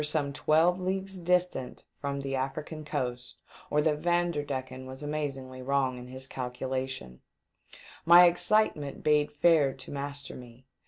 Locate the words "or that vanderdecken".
3.69-4.87